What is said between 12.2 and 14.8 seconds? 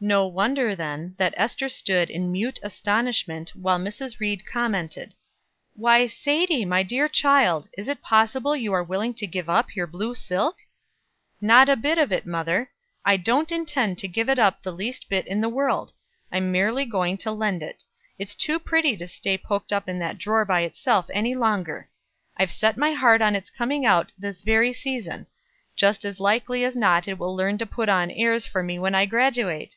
mother; I don't intend to give it up the